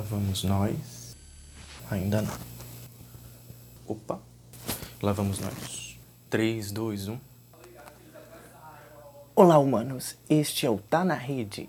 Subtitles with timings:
[0.00, 1.16] vamos nós.
[1.90, 2.34] Ainda não.
[3.86, 4.18] Opa.
[5.02, 5.98] Lá vamos nós.
[6.30, 7.18] 3, 2, 1.
[9.34, 10.16] Olá, humanos.
[10.30, 11.68] Este é o Tá na Rede.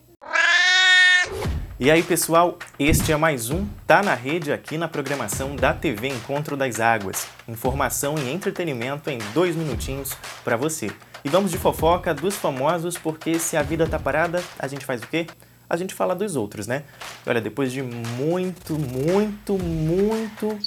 [1.80, 6.08] E aí, pessoal, este é mais um Tá na Rede aqui na programação da TV
[6.08, 7.28] Encontro das Águas.
[7.48, 10.92] Informação e entretenimento em dois minutinhos para você.
[11.26, 15.02] E vamos de fofoca dos famosos, porque se a vida tá parada, a gente faz
[15.02, 15.26] o quê?
[15.74, 16.84] A gente fala dos outros, né?
[17.26, 20.60] Olha, depois de muito, muito, muito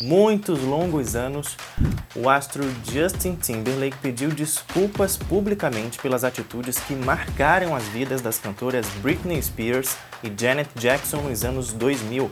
[0.00, 1.56] muitos longos anos,
[2.14, 8.86] o astro Justin Timberlake pediu desculpas publicamente pelas atitudes que marcaram as vidas das cantoras
[9.02, 12.30] Britney Spears e Janet Jackson nos anos 2000.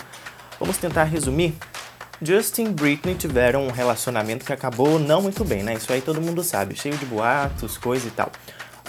[0.60, 1.56] Vamos tentar resumir?
[2.22, 5.74] Justin e Britney tiveram um relacionamento que acabou não muito bem, né?
[5.74, 8.30] Isso aí todo mundo sabe, cheio de boatos, coisa e tal.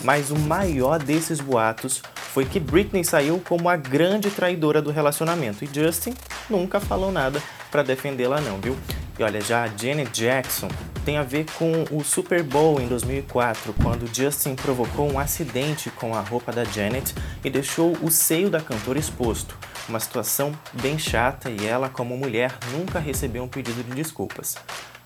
[0.03, 2.01] Mas o maior desses boatos
[2.33, 6.13] foi que Britney saiu como a grande traidora do relacionamento e Justin
[6.49, 8.77] nunca falou nada para defendê-la não, viu?
[9.17, 10.69] E olha, já a Janet Jackson
[11.03, 16.15] tem a ver com o Super Bowl em 2004, quando Justin provocou um acidente com
[16.15, 19.57] a roupa da Janet e deixou o seio da cantora exposto.
[19.89, 24.55] Uma situação bem chata e ela, como mulher, nunca recebeu um pedido de desculpas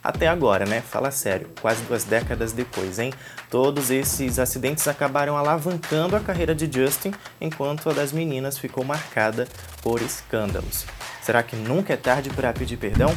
[0.04, 0.82] até agora, né?
[0.82, 3.14] Fala sério, quase duas décadas depois, hein?
[3.50, 9.48] Todos esses acidentes acabaram alavancando a carreira de Justin, enquanto a das meninas ficou marcada
[9.82, 10.86] por escândalos.
[11.22, 13.16] Será que nunca é tarde para pedir perdão?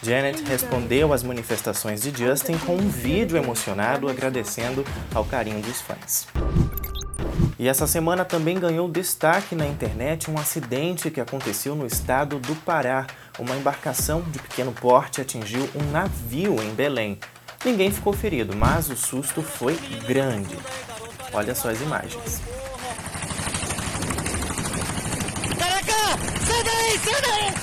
[0.00, 6.28] Janet respondeu às manifestações de Justin com um vídeo emocionado agradecendo ao carinho dos fãs.
[7.58, 12.54] E essa semana também ganhou destaque na internet um acidente que aconteceu no estado do
[12.54, 13.04] Pará.
[13.38, 17.18] Uma embarcação de pequeno porte atingiu um navio em Belém.
[17.64, 20.56] Ninguém ficou ferido, mas o susto foi grande.
[21.32, 22.42] Olha só as imagens.
[25.56, 26.18] Caraca!
[26.46, 26.98] Sai daí!
[26.98, 27.57] Sai daí!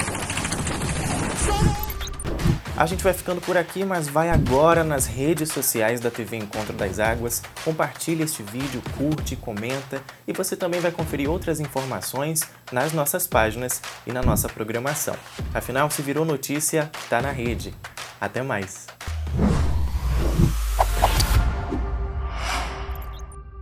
[2.77, 6.73] A gente vai ficando por aqui, mas vai agora nas redes sociais da TV Encontro
[6.73, 12.41] das Águas, compartilha este vídeo, curte, comenta e você também vai conferir outras informações
[12.73, 15.15] nas nossas páginas e na nossa programação.
[15.53, 17.73] Afinal, se virou notícia, tá na rede.
[18.19, 18.87] Até mais!